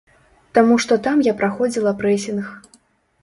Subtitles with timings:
[0.57, 2.49] Таму што там я праходзіла прэсінг.